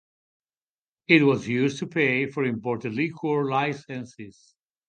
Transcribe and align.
It 1.07 1.21
was 1.21 1.47
used 1.47 1.77
to 1.77 1.85
pay 1.85 2.25
for 2.25 2.43
imported 2.43 2.93
liquor 2.95 3.45
licences. 3.47 4.55